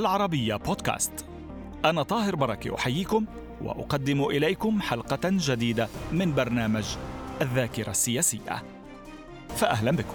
[0.00, 1.12] العربية بودكاست.
[1.84, 3.24] أنا طاهر بركة أحييكم
[3.62, 6.84] وأقدم إليكم حلقة جديدة من برنامج
[7.42, 8.62] الذاكرة السياسية.
[9.56, 10.14] فأهلا بكم.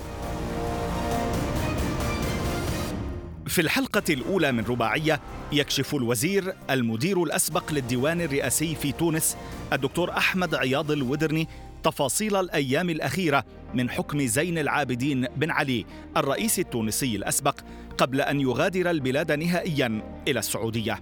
[3.48, 5.20] في الحلقة الأولى من رباعية
[5.52, 9.38] يكشف الوزير المدير الأسبق للديوان الرئاسي في تونس
[9.74, 11.48] الدكتور أحمد عياض الودرني
[11.86, 15.86] تفاصيل الأيام الأخيرة من حكم زين العابدين بن علي
[16.18, 17.60] الرئيس التونسي الأسبق
[17.98, 21.00] قبل أن يغادر البلاد نهائيا إلى السعودية.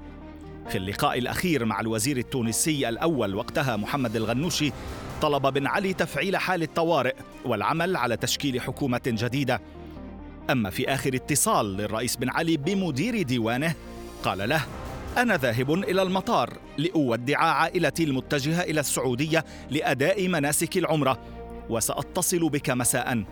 [0.69, 4.71] في اللقاء الأخير مع الوزير التونسي الأول وقتها محمد الغنوشي
[5.21, 9.62] طلب بن علي تفعيل حال الطوارئ والعمل على تشكيل حكومة جديدة.
[10.49, 13.75] أما في آخر اتصال للرئيس بن علي بمدير ديوانه
[14.23, 14.62] قال له
[15.17, 21.19] أنا ذاهب إلى المطار لأودع عائلتي المتجهة إلى السعودية لأداء مناسك العمرة
[21.69, 23.23] وسأتصل بك مساء.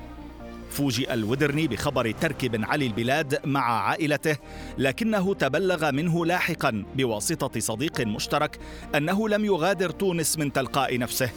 [0.70, 4.38] فوجئ الودرني بخبر ترك بن علي البلاد مع عائلته
[4.78, 8.60] لكنه تبلغ منه لاحقا بواسطة صديق مشترك
[8.96, 11.30] أنه لم يغادر تونس من تلقاء نفسه.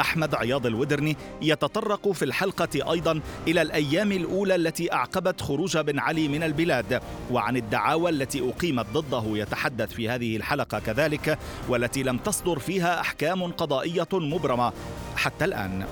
[0.00, 6.28] أحمد عياض الودرني يتطرق في الحلقة أيضا إلى الأيام الأولى التي أعقبت خروج بن علي
[6.28, 12.58] من البلاد وعن الدعاوى التي أقيمت ضده يتحدث في هذه الحلقة كذلك والتي لم تصدر
[12.58, 14.72] فيها أحكام قضائية مبرمة
[15.16, 15.86] حتى الآن.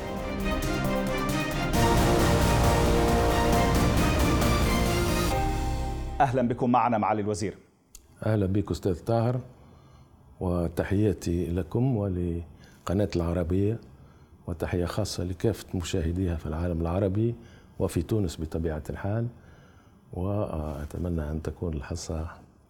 [6.21, 7.55] أهلا بكم معنا معالي الوزير.
[8.27, 9.41] أهلا بك أستاذ طاهر
[10.41, 13.81] وتحياتي لكم ولقناة العربية.
[14.47, 17.35] وتحية خاصة لكافة مشاهديها في العالم العربي
[17.79, 19.27] وفي تونس بطبيعة الحال.
[20.13, 22.27] وأتمنى أن تكون الحصة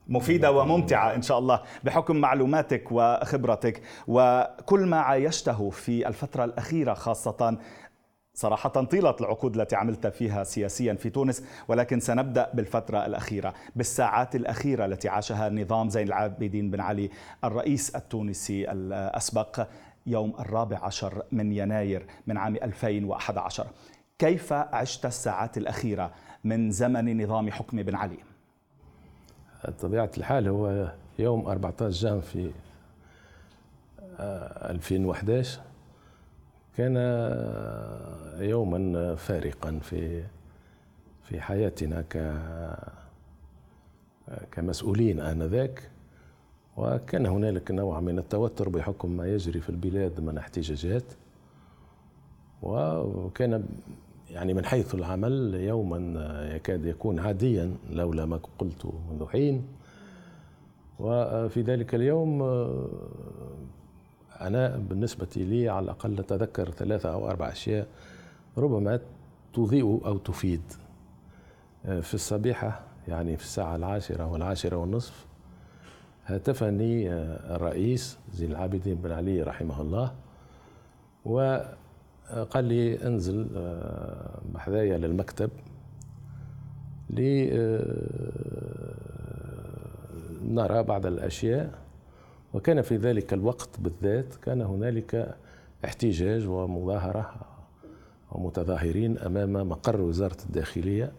[0.08, 3.82] مفيدة وممتعة إن شاء الله بحكم معلوماتك وخبرتك.
[4.08, 7.58] وكل ما عايشته في الفترة الأخيرة خاصة
[8.34, 14.84] صراحة طيلة العقود التي عملت فيها سياسيا في تونس ولكن سنبدأ بالفترة الأخيرة بالساعات الأخيرة
[14.84, 17.10] التي عاشها نظام زين العابدين بن علي
[17.44, 19.66] الرئيس التونسي الأسبق.
[20.06, 23.66] يوم الرابع عشر من يناير من عام 2011
[24.18, 26.12] كيف عشت الساعات الأخيرة
[26.44, 28.18] من زمن نظام حكم بن علي؟
[29.80, 32.50] طبيعة الحال هو يوم 14 جان في
[34.20, 35.60] 2011
[36.76, 36.96] كان
[38.40, 40.24] يوما فارقا في
[41.24, 42.34] في حياتنا ك
[44.52, 45.90] كمسؤولين آنذاك.
[46.76, 51.04] وكان هنالك نوع من التوتر بحكم ما يجري في البلاد من احتجاجات
[52.62, 53.64] وكان
[54.30, 55.98] يعني من حيث العمل يوما
[56.54, 59.64] يكاد يكون عاديا لولا ما قلت منذ حين.
[60.98, 62.42] وفي ذلك اليوم
[64.40, 67.86] أنا بالنسبة لي على الأقل أتذكر ثلاثة أو أربع أشياء
[68.58, 69.00] ربما
[69.54, 70.62] تضيء أو تفيد.
[71.84, 75.26] في الصبيحة يعني في الساعة العاشرة والعاشرة والنصف
[76.26, 77.12] هاتفني
[77.54, 80.12] الرئيس زين العابدين بن علي رحمه الله
[81.24, 83.46] وقال لي انزل
[84.54, 85.50] بحذايا للمكتب
[87.10, 87.82] لنرى
[90.82, 91.82] بعض الأشياء.
[92.54, 95.36] وكان في ذلك الوقت بالذات كان هنالك
[95.84, 97.34] احتجاج ومظاهرة
[98.32, 101.12] ومتظاهرين أمام مقر وزارة الداخلية.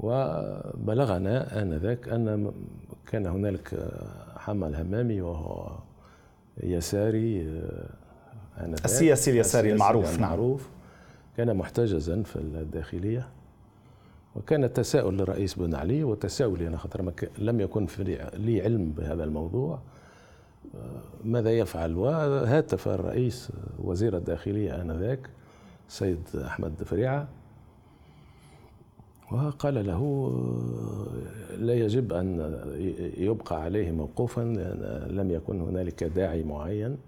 [0.00, 2.52] وبلغنا آنذاك أن
[3.06, 3.88] كان هنالك
[4.36, 5.72] حمل همامي وهو
[6.62, 7.42] يساري
[8.60, 8.84] آنذاك.
[8.84, 10.14] السياسي اليساري المعروف نعم.
[10.14, 10.68] المعروف.
[11.36, 13.28] كان محتجزا في الداخلية
[14.36, 19.78] وكان تساؤل للرئيس بن علي وتساؤلي أنا خاطر لم يكن في لي علم بهذا الموضوع.
[21.24, 25.30] ماذا يفعل؟ وهاتف الرئيس وزير الداخلية آنذاك
[25.88, 27.28] السيد أحمد فريعة
[29.32, 30.32] وقال له
[31.58, 32.60] لا يجب أن
[33.16, 34.40] يبقى عليه موقوفا
[35.10, 36.98] لم يكن هنالك داعي معين.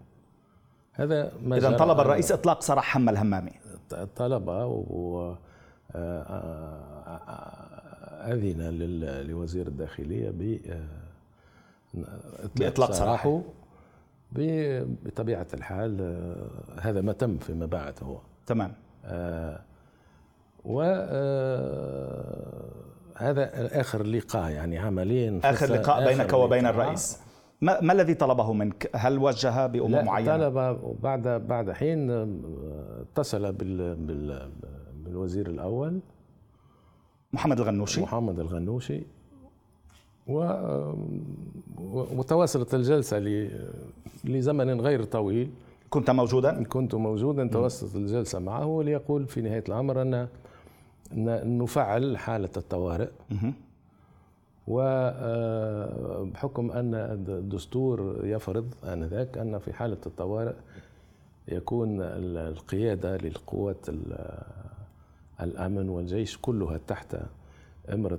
[0.93, 3.53] هذا ما إذا طلب الرئيس إطلاق سراح حمى الهمامي.
[4.17, 5.35] طلب و
[8.33, 8.61] أذن
[9.29, 10.33] لوزير الداخلية
[12.57, 13.43] بإطلاق سراحه.
[14.33, 16.25] بطبيعة الحال
[16.81, 18.19] هذا ما تم فيما بعد هو.
[18.47, 18.73] تمام.
[19.05, 19.68] و
[23.17, 27.19] هذا آخر لقاء يعني عمليا آخر لقاء آخر بينك وبين لقاء الرئيس
[27.61, 32.11] ما, ما الذي طلبه منك؟ هل وجه بأمور معينة؟ طلب بعد بعد حين
[33.01, 34.51] اتصل بال, بال
[35.05, 36.01] بالوزير الأول
[37.33, 39.03] محمد الغنوشي محمد الغنوشي
[40.27, 40.41] و
[41.89, 43.19] وتواصلت الجلسة
[44.25, 45.51] لزمن غير طويل
[45.91, 50.29] كنت موجودا؟ كنت موجودا تواصلت الجلسة معه ليقول في نهاية الأمر أن
[51.13, 53.09] نفعل حالة الطوارئ.
[56.27, 60.55] وبحكم أن الدستور يفرض آنذاك أن في حالة الطوارئ
[61.49, 63.87] يكون القيادة للقوات
[65.41, 67.17] الأمن والجيش كلها تحت
[67.93, 68.19] إمرة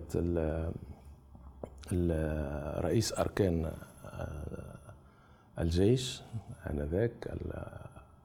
[2.81, 3.71] رئيس أركان
[5.59, 6.21] الجيش
[6.69, 7.38] آنذاك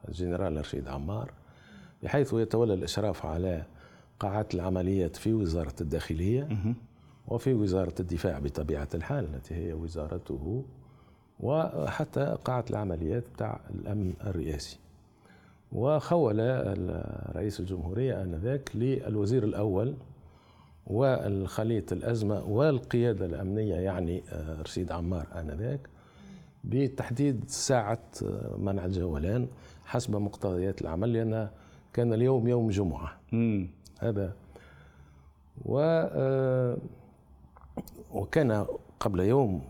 [0.08, 1.30] الجنرال رشيد عمار
[2.02, 3.62] بحيث يتولى الإشراف على
[4.20, 6.48] قاعات العمليات في وزارة الداخلية
[7.28, 10.64] وفي وزارة الدفاع بطبيعة الحال التي هي وزارته
[11.40, 14.78] وحتى قاعة العمليات بتاع الأمن الرئاسي.
[15.72, 16.38] وخول
[17.36, 19.94] رئيس الجمهورية آنذاك للوزير الأول
[20.86, 25.80] والخلية الأزمة والقيادة الأمنية يعني آه، رشيد عمار آنذاك
[26.64, 29.48] بتحديد ساعة آه، منع الجولان
[29.84, 31.48] حسب مقتضيات العمل لأن
[31.92, 33.16] كان اليوم يوم جمعة.
[34.04, 34.32] هذا.
[35.64, 36.76] و آه،
[38.12, 38.66] وكان
[39.00, 39.62] قبل يوم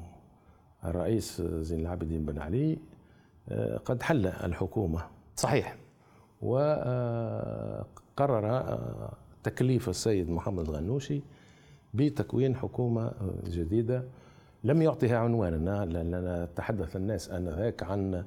[0.84, 2.78] الرئيس زين العابدين بن علي
[3.84, 5.06] قد حل الحكومة.
[5.36, 5.76] صحيح.
[6.42, 7.84] وقرر
[9.42, 11.22] تكليف السيد محمد الغنوشي
[11.94, 13.12] بتكوين حكومة
[13.46, 14.04] جديدة.
[14.64, 18.25] لم يعطها عنوانا لأننا تحدث الناس آنذاك عن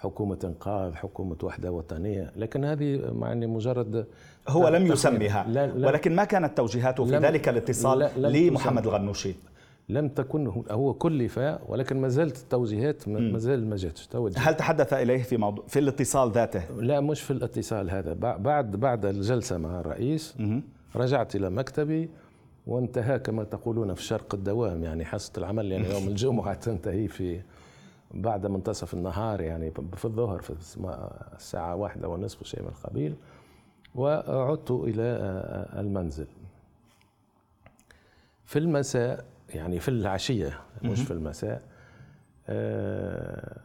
[0.00, 2.32] حكومة إنقاذ حكومة وحدة وطنية.
[2.36, 4.06] لكن هذه يعني مجرد
[4.48, 5.46] هو لم يسميها.
[5.48, 5.86] لا لا.
[5.86, 9.34] ولكن ما كانت توجيهاته في ذلك الاتصال لمحمد الغنوشي
[9.88, 14.08] لم تكن هو كلف ولكن ما زالت التوجيهات ما زال ما جاتش.
[14.36, 18.12] هل تحدث إليه في موضوع في الاتصال ذاته؟ لا مش في الاتصال هذا.
[18.38, 20.36] بعد بعد الجلسة مع الرئيس
[20.96, 22.10] رجعت إلى مكتبي
[22.66, 24.84] وانتهى كما تقولون في الشرق الدوام.
[24.84, 27.40] يعني حصة العمل يعني يوم الجمعة تنتهي في
[28.10, 30.52] بعد منتصف النهار يعني في الظهر في
[31.36, 33.14] الساعة واحدة ونصف شيء من القبيل
[33.94, 35.02] وعدت إلى
[35.76, 36.26] المنزل.
[38.44, 39.24] في المساء
[39.54, 41.62] يعني في العشية مش في المساء
[42.48, 43.60] آه،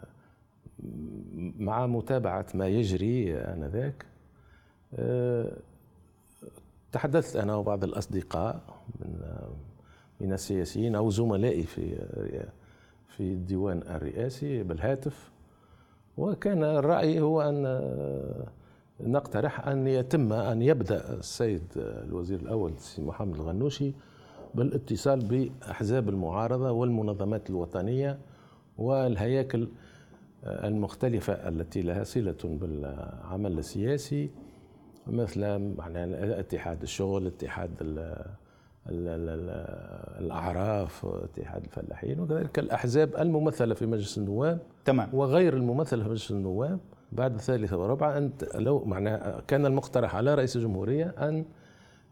[1.59, 4.05] مع متابعة ما يجري آنذاك
[4.95, 5.51] آه،
[6.91, 8.61] تحدثت أنا وبعض الأصدقاء
[8.99, 9.21] من
[10.21, 11.95] من السياسيين أو زملائي في
[13.07, 15.31] في الديوان الرئاسي بالهاتف
[16.17, 17.65] وكان الرأي هو أن
[18.99, 23.93] نقترح أن يتم أن يبدأ السيد الوزير الأول السي محمد الغنوشي
[24.55, 28.17] بالاتصال بأحزاب المعارضة والمنظمات الوطنية
[28.77, 29.67] والهياكل
[30.43, 34.29] المختلفة التي لها صلة بالعمل السياسي
[35.07, 37.69] مثل يعني اتحاد الشغل اتحاد
[40.19, 45.09] الأعراف اتحاد الفلاحين وكذلك الأحزاب الممثلة في مجلس النواب تمام.
[45.13, 46.79] وغير الممثلة في مجلس النواب.
[47.11, 51.45] بعد الثالثة والرابعة أنت لو معناها كان المقترح على رئيس الجمهورية أن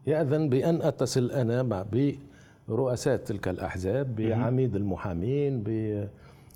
[0.06, 1.84] يأذن بأن أتصل أنا مع
[2.68, 5.64] برؤساء تلك الأحزاب بعميد المحامين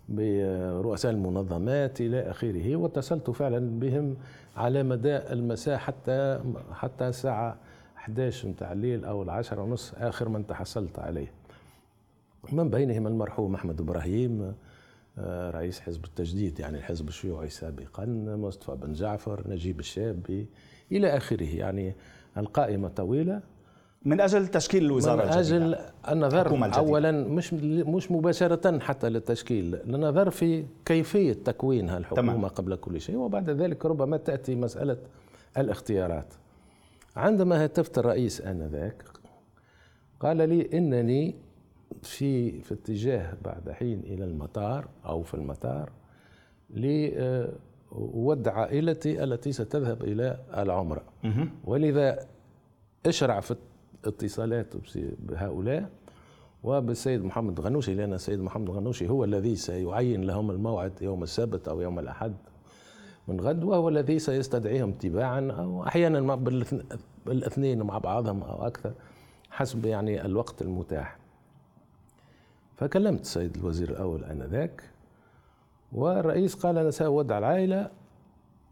[0.09, 4.16] برؤساء المنظمات إلى آخره واتصلت فعلا بهم
[4.57, 6.40] على مدى المساء حتى
[6.73, 7.57] حتى الساعة
[7.99, 11.33] 11 متاع الليل أو العشرة ونص آخر من تحصلت عليه.
[12.52, 14.55] من بينهم المرحوم أحمد إبراهيم
[15.19, 20.47] آه، رئيس حزب التجديد يعني الحزب الشيوعي سابقا مصطفى بن جعفر نجيب الشابي
[20.93, 21.95] إلى آخره يعني
[22.37, 23.40] القائمة طويلة.
[24.05, 25.78] من أجل تشكيل الوزارة من أجل
[26.09, 32.47] النظر اولا مش مش مباشرة حتى للتشكيل النظر في كيفية تكوين الحكومة تمام.
[32.47, 34.97] قبل كل شيء وبعد ذلك ربما تأتي مسألة
[35.59, 36.35] الاختيارات.
[37.19, 39.05] عندما هتفت الرئيس آنذاك
[40.21, 41.35] قال لي إنني
[42.03, 45.93] في في اتجاه بعد حين إلى المطار أو في المطار
[46.71, 51.03] لود عائلتي التي ستذهب إلى العمرة.
[51.65, 52.27] ولذا
[53.07, 53.57] أشرع في
[54.05, 54.75] اتصالات
[55.19, 55.89] بهؤلاء
[56.63, 61.81] وبالسيد محمد غنوشي لأن السيد محمد غنوشي هو الذي سيعين لهم الموعد يوم السبت أو
[61.81, 62.35] يوم الأحد.
[63.28, 66.35] من غد وهو الذي سيستدعيهم تباعا أو أحيانا
[67.26, 68.92] بالاثنين مع بعضهم أو أكثر
[69.50, 71.16] حسب يعني الوقت المتاح.
[72.76, 74.82] فكلمت السيد الوزير الأول آنذاك
[75.92, 77.90] والرئيس قال أنا سأودع العائلة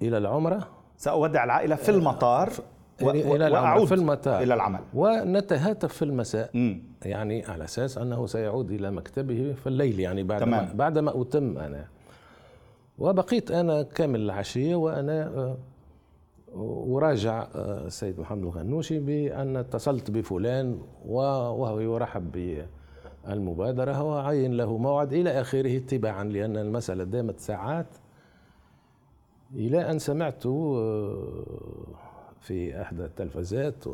[0.03, 0.69] إلى العمرة.
[0.97, 2.53] سأودع العائلة في المطار
[3.03, 3.11] و...
[3.11, 4.43] إلى العمل في المطار.
[4.43, 4.81] إلى العمل.
[4.95, 6.83] ونتهاتف في المساء م.
[7.05, 10.65] يعني على أساس أنه سيعود إلى مكتبه في الليل يعني بعد تمام.
[10.65, 11.89] ما بعد ما أتم أنا.
[12.99, 15.57] وبقيت أنا كامل العشية وأنا
[16.57, 22.33] وراجع آه، آه، السيد محمد الغنوشي بأن اتصلت بفلان وهو يرحب
[23.27, 27.87] بالمبادرة وعين له موعد إلى آخره اتباعا لأن المسألة دامت ساعات
[29.55, 31.45] إلى أن سمعت آه،
[32.41, 33.85] في إحدى التلفزات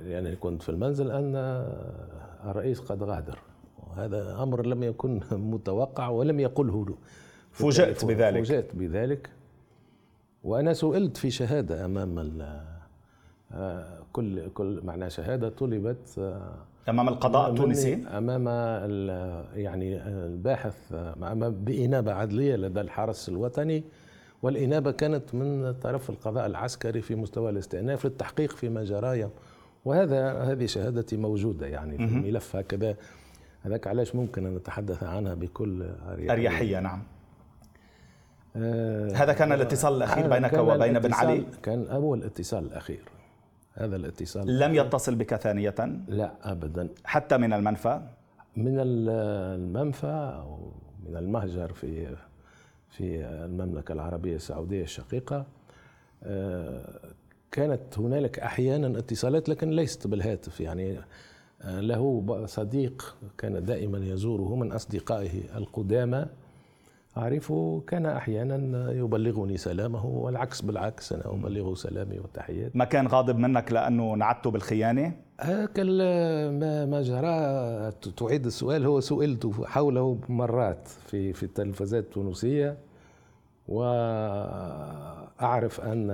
[0.00, 1.36] يعني كنت في المنزل أن
[2.44, 3.38] الرئيس قد غادر.
[3.96, 5.20] وهذا أمر لم يكن
[5.52, 6.94] متوقع ولم يقله له
[7.52, 8.38] فوجئت بذلك.
[8.38, 9.30] فوجئت بذلك.
[10.44, 12.42] وأنا سئلت في شهادة أمام
[14.12, 16.34] كل كل معنى شهادة طلبت
[16.88, 18.46] أمام القضاء التونسي؟ أمام
[19.56, 20.76] يعني الباحث
[21.40, 23.84] بإنابة عدلية لدى الحرس الوطني.
[24.42, 29.30] والإنابة كانت من طرف القضاء العسكري في مستوى الاستئناف للتحقيق فيما جرى
[29.84, 32.96] وهذا هذه شهادتي موجودة يعني في ملف هكذا.
[33.64, 37.02] هذاك علاش ممكن أن نتحدث عنها بكل أريحية, أريحية نعم.
[38.56, 43.02] آه هذا كان الاتصال الأخير بينك وبين بن علي؟ كان اول اتصال الأخير.
[43.74, 45.74] هذا الاتصال لم يتصل بك ثانية؟
[46.08, 46.88] لا أبدا.
[47.04, 48.00] حتى من المنفى؟
[48.56, 50.72] من المنفى أو
[51.08, 52.16] من المهجر في
[52.90, 55.46] في المملكة العربية السعودية الشقيقة
[56.22, 57.00] آه،
[57.52, 60.60] كانت هنالك أحيانا اتصالات لكن ليست بالهاتف.
[60.60, 60.98] يعني
[61.64, 66.26] له صديق كان دائما يزوره من أصدقائه القدامى.
[67.16, 73.72] أعرفه كان أحيانا يبلغني سلامه والعكس بالعكس أنا أبلغه سلامي وتحياتي ما كان غاضب منك
[73.72, 75.12] لأنه نعدته بالخيانة؟
[75.46, 77.92] ما ما جرى.
[78.16, 82.76] تعيد السؤال هو سئلت حوله مرات في في التلفزات التونسية
[83.68, 86.10] وأعرف أن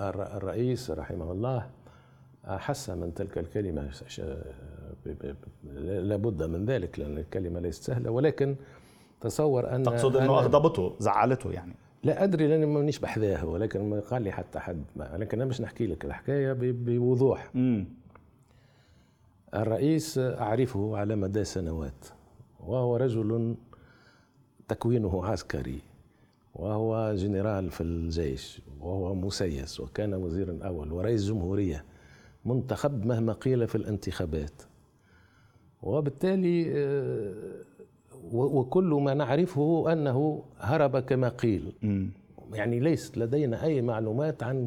[0.00, 1.66] الرئيس رحمه الله
[2.44, 3.90] أحس من تلك الكلمة
[5.84, 8.56] لابد من ذلك لأن الكلمة ليست سهلة ولكن
[9.20, 11.74] تصور أن تقصد أنه أغضبته زعلته يعني.
[12.04, 15.86] لا أدري لأني مانيش بحذاها ولكن ما قال لي حتى حد لكن أنا مش نحكي
[15.86, 17.50] لك الحكاية بوضوح.
[17.54, 17.86] مم.
[19.54, 22.06] الرئيس أعرفه على مدى سنوات
[22.60, 23.54] وهو رجل
[24.68, 25.80] تكوينه عسكري
[26.54, 31.84] وهو جنرال في الجيش وهو مسيس وكان وزيرا أول ورئيس جمهورية.
[32.44, 34.62] منتخب مهما قيل في الانتخابات.
[35.82, 37.32] وبالتالي آه،
[38.32, 41.72] وكل ما نعرفه أنه هرب كما قيل.
[42.52, 44.66] يعني ليست لدينا أي معلومات عن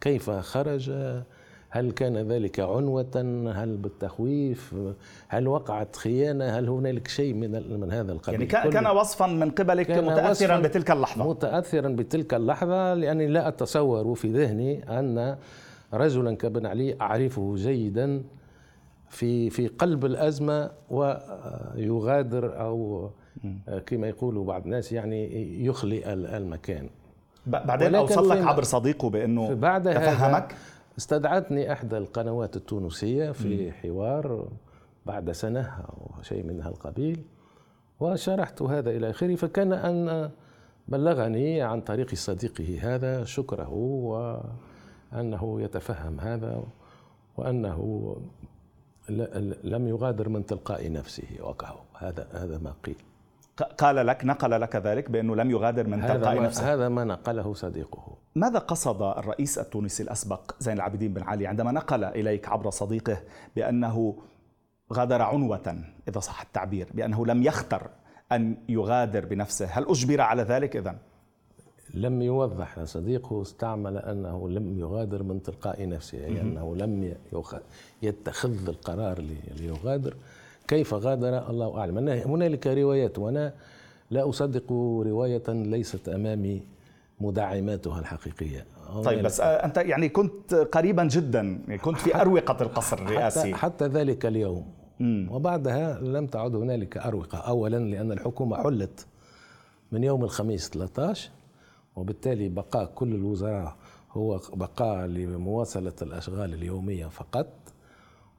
[0.00, 0.92] كيف خرج
[1.70, 3.16] هل كان ذلك عنوة
[3.54, 4.74] هل بالتخويف
[5.28, 8.54] هل وقعت خيانة هل هنالك شيء من من هذا القبيل.
[8.54, 11.30] يعني كان وصفا من قبلك متأثرا بتلك اللحظة.
[11.30, 15.36] متأثرا بتلك اللحظة لأني لا أتصور في ذهني أن
[15.94, 18.22] رجلا كابن علي أعرفه جيدا
[19.08, 23.10] في في قلب الأزمة ويغادر أو
[23.86, 26.88] كما يقول بعض الناس يعني يخلي المكان.
[27.46, 30.54] بعدين أوصل لك عبر صديقه بأنه بعد تفهمك.
[30.98, 34.48] استدعتني إحدى القنوات التونسية في حوار
[35.06, 37.22] بعد سنة أو شيء من هالقبيل
[38.00, 40.30] وشرحت هذا إلى آخره فكان أن
[40.88, 43.72] بلغني عن طريق صديقه هذا شكره
[45.12, 46.62] وأنه يتفهم هذا
[47.36, 48.16] وأنه
[49.64, 51.28] لم يغادر من تلقاء نفسه.
[51.40, 52.96] وقعه هذا هذا ما قيل.
[53.78, 56.74] قال لك نقل لك ذلك بأنه لم يغادر من تلقاء نفسه.
[56.74, 58.16] هذا ما نقله صديقه.
[58.34, 63.22] ماذا قصد الرئيس التونسي الأسبق زين العابدين بن علي عندما نقل إليك عبر صديقه
[63.56, 64.22] بأنه
[64.92, 67.90] غادر عنوة إذا صح التعبير بأنه لم يختر
[68.32, 70.98] أن يغادر بنفسه؟ هل أجبر على ذلك اذا
[71.94, 77.14] لم يوضح صديقه استعمل أنه لم يغادر من تلقاء نفسه أي أنه لم
[78.02, 79.24] يتخذ القرار
[79.60, 80.14] ليغادر.
[80.68, 82.08] كيف غادر؟ الله أعلم.
[82.08, 83.52] هنالك روايات وأنا
[84.10, 84.72] لا أصدق
[85.06, 86.62] رواية ليست أمامي
[87.20, 88.66] مدعماتها الحقيقية.
[89.04, 93.40] طيب بس أنت يعني كنت قريبا جدا يعني كنت في أروقة القصر الرئاسي.
[93.40, 94.66] حتى, حتى ذلك اليوم.
[95.00, 95.28] مم.
[95.30, 97.38] وبعدها لم تعد هنالك أروقة.
[97.38, 99.06] أولا لأن الحكومة حلت
[99.92, 101.30] من يوم الخميس 13
[101.98, 103.76] وبالتالي بقاء كل الوزراء
[104.12, 107.46] هو بقاء لمواصلة الأشغال اليومية فقط.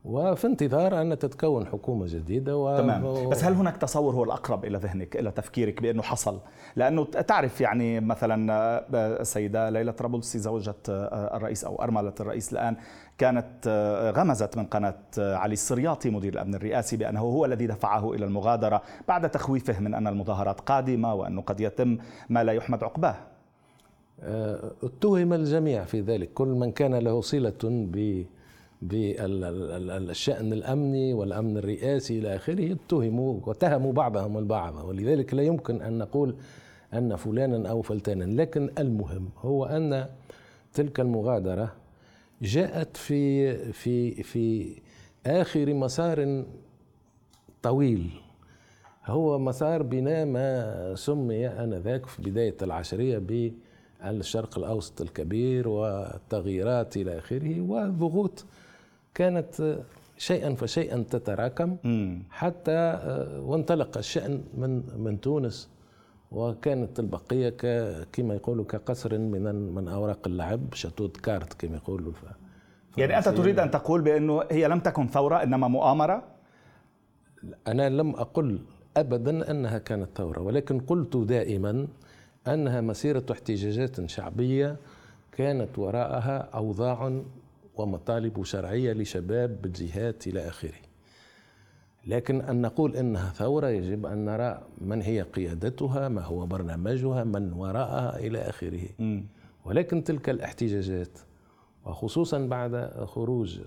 [0.05, 2.77] وفي انتظار أن تتكون حكومة جديدة و...
[2.77, 3.29] تمام.
[3.29, 6.39] بس هل هناك تصور هو الأقرب إلى ذهنك إلى تفكيرك بأنه حصل؟
[6.75, 8.85] لأنه تعرف يعني مثلا آه،
[9.21, 12.75] السيدة ليلى طرابلسي زوجة آه، الرئيس أو أرملة الرئيس الآن
[13.17, 18.25] كانت آه، غمزت من قناة علي السرياطي مدير الأمن الرئاسي بأنه هو الذي دفعه إلى
[18.25, 21.97] المغادرة بعد تخويفه من أن المظاهرات قادمة وأنه قد يتم
[22.29, 23.15] ما لا يحمد عقباه.
[24.83, 26.33] اتهم الجميع في ذلك.
[26.33, 27.87] كل من كان له صلة
[28.81, 34.85] بالشأن الأمني والأمن الرئاسي إلى آخره اتهموا واتهموا بعضهم البعض.
[34.85, 36.35] ولذلك لا يمكن أن نقول
[36.93, 38.41] أن فلانا أو فلتانا.
[38.41, 40.05] لكن المهم هو أن
[40.73, 41.73] تلك المغادرة
[42.41, 44.75] جاءت في في في
[45.25, 46.43] آخر مسار
[47.61, 48.09] طويل.
[49.05, 53.53] هو مسار بناء ما سمي آنذاك في بداية العشرية ب
[54.03, 58.45] الشرق الأوسط الكبير والتغييرات إلى آخره والضغوط
[59.13, 59.79] كانت
[60.17, 61.77] شيئا فشيئا تتراكم
[62.31, 65.69] حتى آه، وانطلق الشأن من من تونس
[66.31, 67.49] وكانت البقية
[68.11, 72.13] كما يقولوا كقصر من من أوراق اللعب شاتوت كارت كما يقولوا
[72.97, 76.23] يعني أنت تريد أن تقول بأنه هي لم تكن ثورة إنما مؤامرة؟
[77.67, 78.59] أنا لم أقل
[78.97, 81.87] أبدا أنها كانت ثورة ولكن قلت دائما
[82.47, 84.77] أنها مسيرة احتجاجات شعبية
[85.31, 87.21] كانت وراءها أوضاع
[87.75, 90.73] ومطالب شرعية لشباب بالجهات إلى آخره.
[92.07, 97.53] لكن أن نقول إنها ثورة يجب أن نرى من هي قيادتها ما هو برنامجها من
[97.53, 98.89] وراءها إلى آخره.
[99.65, 101.19] ولكن تلك الاحتجاجات
[101.85, 103.59] وخصوصا بعد خروج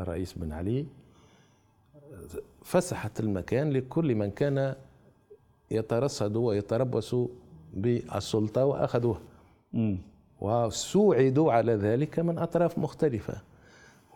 [0.00, 0.86] الرئيس بن علي
[2.64, 4.74] فسحت المكان لكل من كان
[5.70, 7.16] يترصد ويتربص
[7.76, 9.20] بالسلطة وأخذوها.
[10.40, 13.34] وسوعدوا على ذلك من أطراف مختلفة.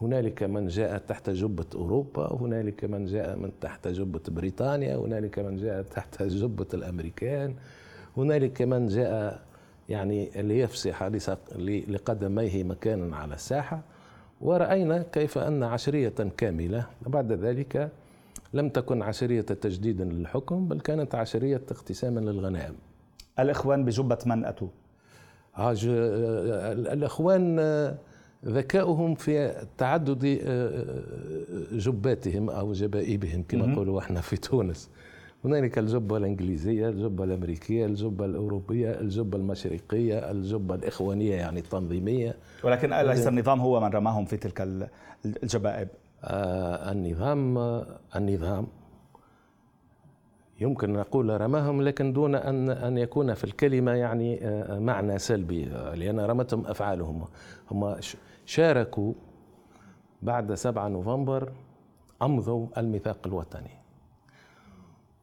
[0.03, 5.57] هنالك من جاء تحت جبة أوروبا هنالك من جاء من تحت جبة بريطانيا هنالك من
[5.57, 7.55] جاء تحت جبة الأمريكان
[8.17, 9.41] هنالك من جاء
[9.89, 11.03] يعني ليفسح
[11.89, 13.83] لقدميه مكانا على الساحة.
[14.41, 17.91] ورأينا كيف أن عشرية كاملة بعد ذلك
[18.55, 22.75] لم تكن عشرية تجديد للحكم بل كانت عشرية اقتساما للغنائم.
[23.43, 24.69] الإخوان بجبة من أتوا؟
[25.59, 25.73] آه،
[26.73, 27.99] الإخوان آه،
[28.45, 31.03] ذكاؤهم في تعدد آه،
[31.73, 34.91] جباتهم أو جبائبهم كما نقولوا إحنا في تونس.
[35.45, 42.37] هنالك الجبة الإنجليزية الجبة الأمريكية الجبة الأوروبية الجبة المشرقية الجبة الإخوانية يعني التنظيمية.
[42.65, 44.89] ولكن أليس النظام هو من رماهم في تلك
[45.43, 45.89] الجبائب.
[46.25, 47.59] آه النظام
[48.17, 48.67] النظام
[50.61, 56.21] يمكن نقول رماهم لكن دون أن أن يكون في الكلمة يعني آه، معنى سلبي لأن
[56.21, 57.25] رمتهم أفعالهم.
[57.71, 57.97] هم
[58.45, 59.13] شاركوا
[60.23, 61.53] بعد 7 نوفمبر
[62.23, 63.71] أمضوا الميثاق الوطني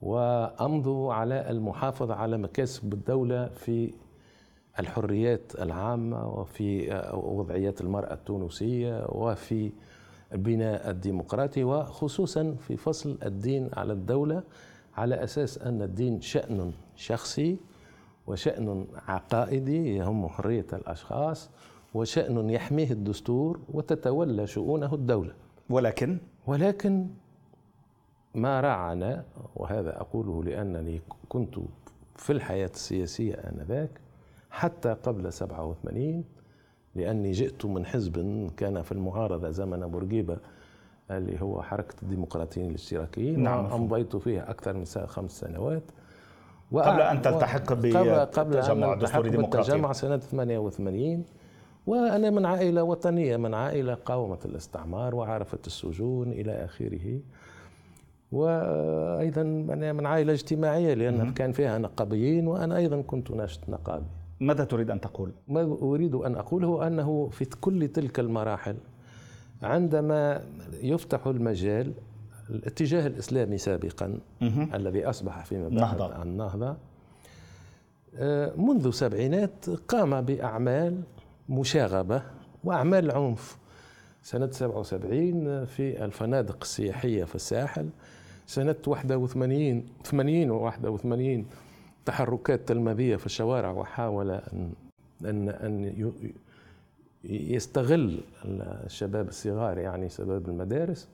[0.02, 3.94] وأمضوا على المحافظة على مكاسب الدولة في
[4.80, 9.72] الحريات العامة وفي آه، وضعيات المرأة التونسية وفي
[10.34, 14.44] البناء الديمقراطي وخصوصا في فصل الدين على الدولة.
[14.98, 17.58] على أساس أن الدين شأن شخصي
[18.28, 21.50] وشأن عقائدي يهم حرية الأشخاص
[21.94, 25.34] وشأن يحميه الدستور وتتولى شؤونه الدولة.
[25.70, 27.08] ولكن؟ ولكن
[28.36, 31.56] ما رعنا وهذا أقوله لأنني كنت
[32.16, 33.90] في الحياة السياسية آنذاك
[34.50, 36.24] حتى قبل 87
[36.96, 40.38] لأني جئت من حزب كان في المعارضة زمن بورقيبة
[41.12, 43.44] اللي هو حركة الديمقراطيين الاشتراكيين.
[43.44, 45.84] نعم أمضيت فيها أكثر من خمس سنوات.
[46.74, 49.58] قبل أن تلتحق بالتجمع الدستوري الديمقراطي.
[49.58, 51.26] بالتجمع سنة 88
[51.88, 57.20] وأنا من عائلة وطنية من عائلة قاومت الاستعمار وعرفت السجون إلى آخره.
[58.32, 64.06] وأيضا أنا من عائلة اجتماعية لأن كان فيها نقابيين وأنا أيضا كنت ناشط نقابي.
[64.40, 68.76] ماذا تريد أن تقول؟ ما أريد أن أقوله أنه في كل تلك المراحل
[69.64, 70.44] عندما
[70.82, 71.94] يفتح المجال
[72.50, 74.20] الاتجاه الإسلامي سابقا
[74.74, 76.78] الذي أصبح فيما بعد النهضة.
[78.16, 81.02] آه، منذ السبعينات قام بأعمال
[81.50, 82.22] مشاغبة
[82.64, 83.58] وأعمال عنف.
[84.24, 87.90] سنة 77 في الفنادق السياحية في الساحل
[88.48, 91.46] سنة 81 80 و 81
[92.06, 94.72] تحركات تلمذية في الشوارع وحاول أن
[95.26, 96.14] أن أن
[97.30, 98.20] يستغل
[98.86, 101.10] الشباب الصغار يعني شباب المدارس.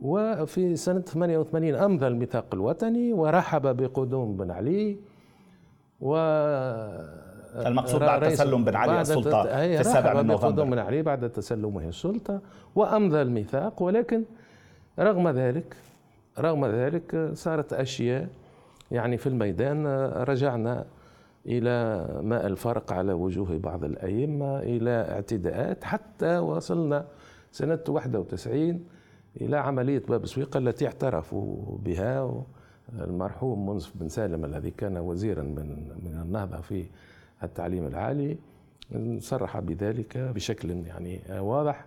[0.00, 4.96] وفي سنة 88 أمضى الميثاق الوطني ورحب بقدوم بن علي
[6.00, 6.16] و
[7.66, 10.50] المقصود بعد تسلم بن علي السلطة في السابع من نوفمبر.
[10.50, 12.40] بقدوم بن علي بعد تسلمه السلطة.
[12.74, 14.24] وأمضى الميثاق ولكن
[14.98, 15.76] رغم ذلك
[16.38, 18.28] رغم ذلك صارت أشياء
[18.90, 20.84] يعني في الميدان رجعنا
[21.46, 27.06] إلى ماء الفرق على وجوه بعض الأئمة إلى اعتداءات حتى وصلنا
[27.52, 28.84] سنة 91
[29.40, 32.44] إلى عملية باب سويقة التي اعترفوا بها
[33.00, 36.84] المرحوم منصف بن سالم الذي كان وزيرا من من النهضة في
[37.42, 38.38] التعليم العالي
[39.18, 41.86] صرح بذلك بشكل يعني واضح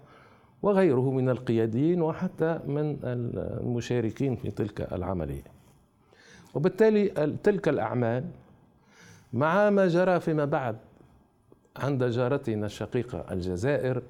[0.63, 5.43] وغيره من القياديين وحتى من المشاركين في تلك العملية.
[6.55, 7.07] وبالتالي
[7.43, 8.23] تلك الأعمال
[9.35, 10.75] مع ما جرى فيما بعد
[11.77, 14.01] عند جارتنا الشقيقة الجزائر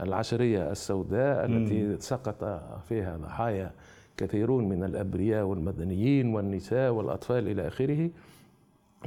[0.00, 3.70] العشرية السوداء التي سقط فيها ضحايا
[4.16, 8.10] كثيرون من الأبرياء والمدنيين والنساء والأطفال إلى آخره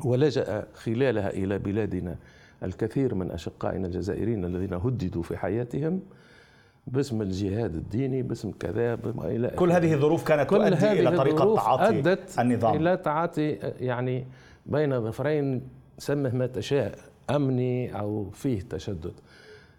[0.06, 2.15] ولجأ خلالها إلى بلادنا
[2.63, 6.01] الكثير من أشقائنا الجزائريين الذين هددوا في حياتهم
[6.88, 11.56] باسم الجهاد الديني باسم كذا إلى كل هذه الظروف كانت كل تؤدي هذه إلى طريقة
[11.56, 12.75] تعاطي أدت النظام.
[12.75, 13.49] إلى تعاطي
[13.80, 14.25] يعني
[14.67, 15.62] بين ظفرين
[15.97, 16.99] سمه ما تشاء
[17.30, 19.13] أمني أو فيه تشدد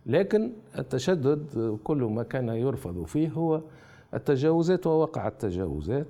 [0.07, 3.61] لكن التشدد كل ما كان يرفض فيه هو
[4.14, 6.07] التجاوزات ووقعت تجاوزات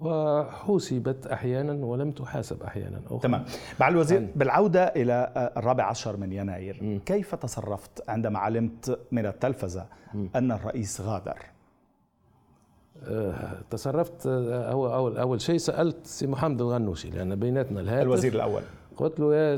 [0.00, 3.18] وحوسبت أحيانا ولم تحاسب أحيانا أخرى.
[3.18, 3.44] تمام
[3.80, 6.98] مع الوزير بالعودة إلى الرابع عشر من يناير م.
[6.98, 10.26] كيف تصرفت عندما علمت من التلفزة م.
[10.36, 11.36] أن الرئيس غادر
[13.70, 18.62] تصرفت آه، هو اول أول شيء سألت سي محمد الغنوشي لأن بيناتنا الهاتف الوزير الأول.
[18.96, 19.56] قلت له يا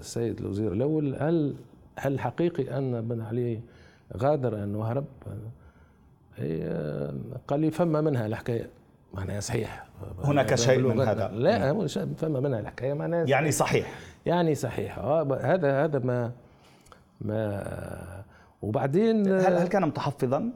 [0.00, 1.54] سيد الوزير الأول هل
[1.98, 3.60] هل حقيقي أن بن علي
[4.16, 5.04] غادر انه هرب
[7.48, 8.70] قال لي فما منها الحكاية.
[9.14, 9.86] معناها صحيح.
[10.24, 11.28] هناك شيء من هذا.
[11.28, 13.98] لا فما منها الحكاية معناها يعني صحيح.
[14.26, 14.98] يعني صحيح.
[14.98, 16.32] آه هذا هذا ما
[17.20, 18.24] ما
[18.62, 20.52] وبعدين هل هل كان متحفظا؟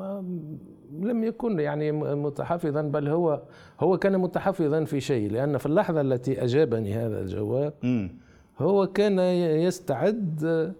[0.00, 3.42] آه، ما لم يكن يعني متحفظا بل هو
[3.80, 7.72] هو كان متحفظا في شيء لأن في اللحظة التي أجابني هذا الجواب.
[8.58, 9.18] هو كان
[9.60, 10.74] يستعد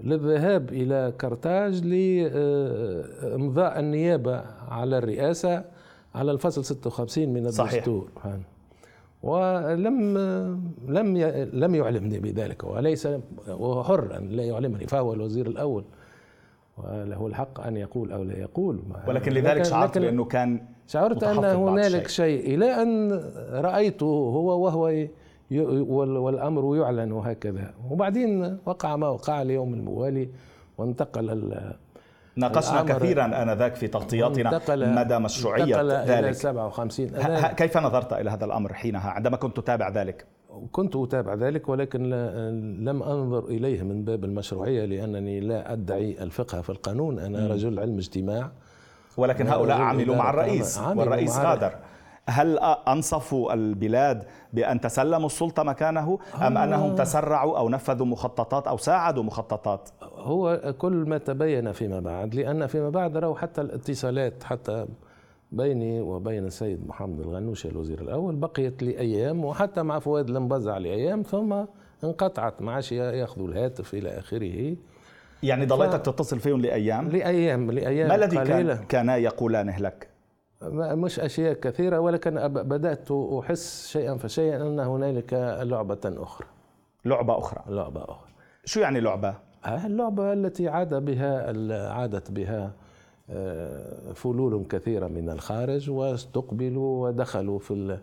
[0.00, 5.64] للذهاب إلى كرتاج لإمضاء النيابة على الرئاسة
[6.14, 8.38] على الفصل 56 من الدستور صحيح.
[9.22, 10.18] ولم
[10.88, 11.16] لم
[11.52, 13.08] لم يعلمني بذلك وليس
[13.48, 15.84] وهو حر ان لا يعلمني فهو الوزير الأول
[16.78, 18.82] وله الحق أن يقول أو لا يقول.
[19.06, 22.54] ولكن لذلك شعرت بأنه كان شعرت أن هنالك شيء.
[22.54, 25.06] إلى أن رأيته هو وهو
[26.24, 30.28] والأمر يعلن وهكذا وبعدين وقع ما وقع اليوم الموالي
[30.78, 31.54] وانتقل
[32.36, 34.60] ناقشنا كثيرا آنذاك في تغطياتنا
[35.02, 36.24] مدى مشروعية ذلك.
[36.24, 37.06] إلى 57
[37.48, 40.26] كيف نظرت إلى هذا الأمر حينها؟ عندما كنت تتابع ذلك؟
[40.72, 42.10] كنت أتابع ذلك ولكن
[42.84, 47.18] لم أنظر إليه من باب المشروعية لأنني لا أدعي الفقه في القانون.
[47.18, 48.50] أنا رجل علم اجتماع.
[49.16, 51.74] ولكن هؤلاء عملوا مع الرئيس والرئيس غادر.
[52.28, 56.64] هل أنصفوا البلاد بأن تسلموا السلطة مكانه أم آه.
[56.64, 62.66] أنهم تسرعوا أو نفذوا مخططات أو ساعدوا مخططات؟ هو كل ما تبين فيما بعد لأن
[62.66, 64.86] فيما بعد رأوا حتى الإتصالات حتى
[65.52, 71.64] بيني وبين السيد محمد الغنوشي الوزير الأول بقيت لأيام وحتى مع فؤاد المبزع لأيام ثم
[72.04, 74.76] انقطعت ما عادش ياخذوا الهاتف إلى آخره
[75.42, 76.02] يعني ضليتك ف...
[76.02, 80.08] تتصل فيهم لأيام؟ لأيام لأيام ما الذي كان كانا يقولانه لك؟
[80.72, 86.46] مش أشياء كثيرة ولكن بدأت أحس شيئا فشيئا أن هنالك لعبة أخرى
[87.04, 88.30] لعبة أخرى لعبة أخرى
[88.64, 89.34] شو يعني لعبة؟
[89.66, 91.46] اللعبة التي عاد بها
[91.92, 92.81] عادت بها آه،
[94.14, 97.98] فلول كثيرة من الخارج واستقبلوا ودخلوا في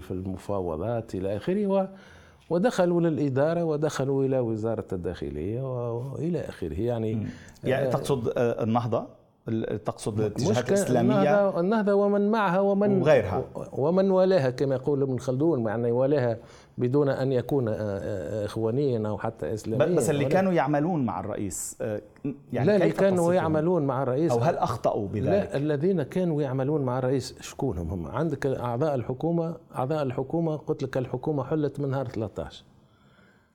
[0.00, 1.88] في المفاوضات إلى آخره
[2.50, 7.26] ودخلوا للإدارة ودخلوا إلى وزارة الداخلية وإلى آخره يعني
[7.64, 9.06] يعني تقصد آه، النهضة؟
[9.84, 13.44] تقصد الاتجاهات الإسلامية؟ النهضه النهضة ومن معها ومن وغيرها.
[13.72, 16.38] ومن والاها كما يقول ابن خلدون يعني والاها
[16.78, 19.96] بدون أن يكون آه، آه، اخوانيا أو حتى اسلاميا.
[19.96, 22.02] بس اللي كانوا يعملون مع الرئيس آه،
[22.52, 26.82] يعني لا اللي كانوا يعملون مع الرئيس؟ أو هل أخطأوا بذلك؟ لا الذين كانوا يعملون
[26.82, 32.08] مع الرئيس شكونهم هم؟ عندك أعضاء الحكومة أعضاء الحكومة قلت لك الحكومة حلت من نهار
[32.08, 32.64] 13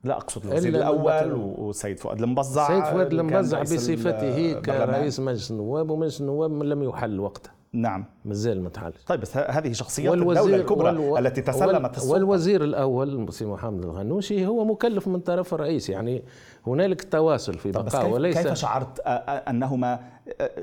[0.04, 6.20] لا أقصد الوزير الأول وسيد فؤاد المبزع سيد فؤاد المبزع بصفته كرئيس مجلس النواب ومجلس
[6.20, 7.50] النواب لم يحل وقته.
[7.74, 8.04] نعم.
[8.24, 11.18] مازال ما تحل طيب بس هذه شخصيات الدولة الكبرى والو...
[11.18, 12.12] التي تسلمت السلطة.
[12.12, 16.22] والوزير الأول سي محمد الغنوشي هو مكلف من طرف الرئيس يعني
[16.66, 19.00] هنالك تواصل في بقاء كيف وليس كيف شعرت
[19.48, 20.00] أنهما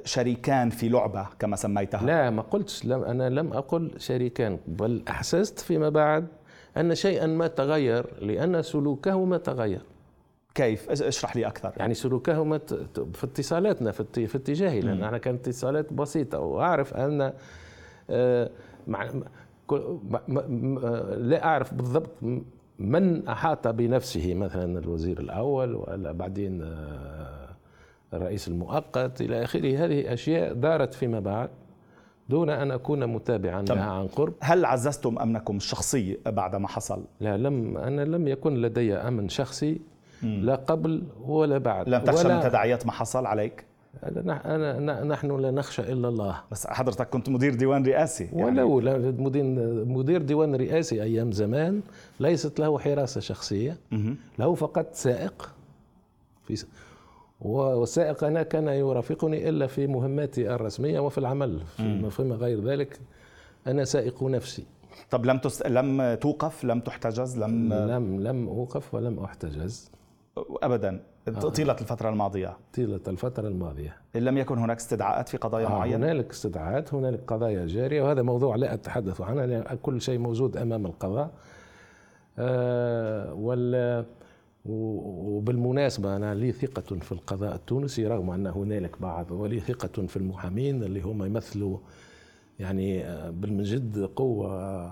[0.06, 5.60] شريكان في لعبة كما سميتها؟ لا ما قلتش لم أنا لم أقل شريكان بل أحسست
[5.60, 6.28] فيما بعد
[6.78, 9.82] أن شيئا ما تغير لأن سلوكه ما تغير.
[10.56, 11.74] كيف؟ أشرح لي أكثر.
[11.78, 12.58] يعني سلوكه ما
[13.14, 17.34] في اتصالاتنا في, في اتجاهي لأن أنا كانت اتصالات بسيطة وأعرف أن
[18.10, 18.50] آه،
[18.88, 19.10] مع
[21.18, 22.10] لا أعرف بالضبط
[22.80, 27.50] من أحاط بنفسه مثلا الوزير الأول ولا بعدين آه،
[28.14, 29.86] الرئيس المؤقت إلى آخره.
[29.86, 31.50] هذه أشياء دارت فيما بعد.
[32.30, 34.34] دون أن أكون متابعا لها عن قرب.
[34.42, 39.82] هل عززتم أمنكم الشخصي بعد ما حصل؟ لا لم أنا لم يكن لدي أمن شخصي
[40.24, 41.90] لا قبل ولا بعد.
[41.90, 43.66] لم تخشى من تداعيات ما حصل عليك؟
[44.04, 46.42] أنا نحن لا نخشى إلا الله.
[46.52, 49.44] بس حضرتك كنت مدير ديوان رئاسي يعني ولو مدير
[49.86, 51.82] مدير ديوان رئاسي أيام زمان
[52.20, 53.78] ليست له حراسة شخصية.
[54.40, 55.54] له فقط سائق
[56.48, 56.66] في
[57.42, 61.60] والسائق أنا كان يرافقني إلا في مهماتي الرسمية وفي العمل
[62.10, 63.00] فيما غير ذلك
[63.68, 64.66] أنا سائق نفسي.
[65.12, 65.62] طب لم تس...
[65.62, 69.92] لم توقف؟ لم تحتجز؟ لم لم لم أوقف ولم أحتجز.
[70.64, 71.04] ابدا.
[71.56, 72.58] طيلة الفترة الماضية.
[72.74, 73.96] طيلة الفترة الماضية.
[74.16, 78.56] لم يكن هناك استدعاءات في قضايا آه معينة؟ هنالك استدعاءات هنالك قضايا جارية وهذا موضوع
[78.56, 81.30] لا أتحدث عنه لأن كل شيء موجود أمام القضاء.
[82.40, 84.06] آه وال
[84.66, 90.84] وبالمناسبة أنا لي ثقة في القضاء التونسي رغم أن هنالك بعض ولي ثقة في المحامين
[90.84, 91.78] اللي هم يمثلوا
[92.60, 94.86] يعني آه، بالمجد قوة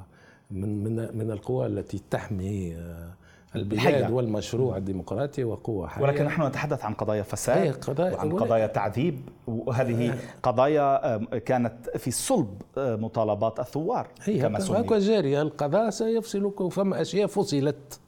[0.52, 3.14] من من من القوى التي تحمي آه،
[3.56, 4.12] البلاد.
[4.12, 6.04] والمشروع الديمقراطي وقوة حية.
[6.04, 10.18] ولكن نحن نتحدث عن قضايا فساد قضايا وعن قضايا تعذيب وهذه آه.
[10.44, 14.60] قضايا كانت في صلب مطالبات الثوار هي كما
[15.00, 18.00] جارية القضاء سيفصل فما أشياء فصلت.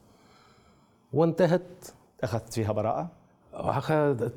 [1.14, 1.62] وانتهت.
[2.24, 3.10] أخذت فيها براءة؟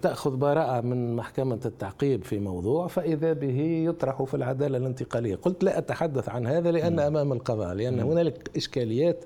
[0.03, 5.37] تأخذ براءة من محكمة التعقيب في موضوع فإذا به يطرح في العدالة الانتقالية.
[5.37, 9.25] قلت لا أتحدث عن هذا لأن أمام القضاء لأن هنالك إشكاليات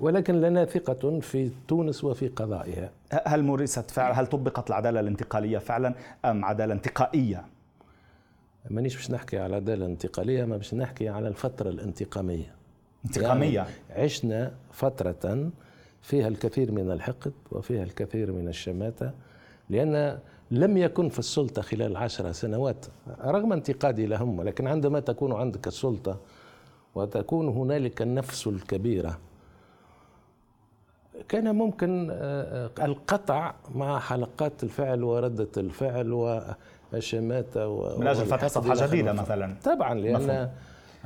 [0.00, 2.90] ولكن لنا ثقة في تونس وفي قضائها.
[3.26, 7.44] هل مورست فعلا هل طبقت العدالة الانتقالية فعلا أم عدالة انتقائية؟
[8.70, 12.54] مانيش باش نحكي على العدالة الانتقالية ما باش نحكي على الفترة الانتقامية.
[13.04, 13.54] انتقامية.
[13.54, 15.50] يعني عشنا فترة
[16.04, 19.10] فيها الكثير من الحقد وفيها الكثير من الشماتة
[19.70, 20.18] لأن
[20.50, 22.86] لم يكن في السلطة خلال عشر سنوات
[23.24, 26.20] رغم انتقادي لهم ولكن عندما تكون عندك السلطة
[26.94, 29.18] وتكون هنالك النفس الكبيرة
[31.28, 36.12] كان ممكن آه، آه، القطع مع حلقات الفعل وردة الفعل
[36.92, 40.48] والشماتة من أجل فتح صفحة جديدة مثلا طبعا لأن مفهوم.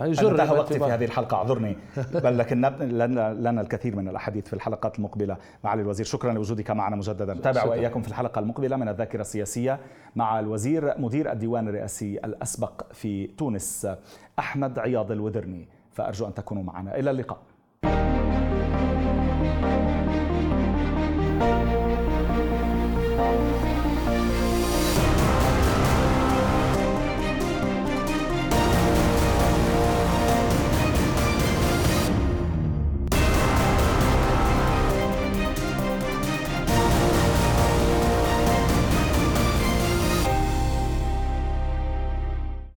[0.00, 1.76] انتهى وقتي في هذه الحلقة أعذرني.
[2.24, 2.60] بل لكن
[3.40, 6.06] لنا الكثير من الأحاديث في الحلقات المقبلة معالي الوزير.
[6.06, 7.34] شكرا لوجودك معنا مجددا.
[7.34, 9.78] تابع وإياكم في الحلقة المقبلة من الذاكرة السياسية
[10.16, 13.88] مع الوزير مدير الديوان الرئاسي الأسبق في تونس
[14.38, 16.98] أحمد عياض الوذرني فأرجو أن تكونوا معنا.
[16.98, 17.38] إلى اللقاء.